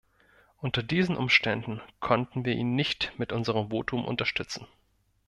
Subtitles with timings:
[0.57, 4.65] Unter diesen Umständen konnten wir ihn nicht mit unserem Votum unterstützen.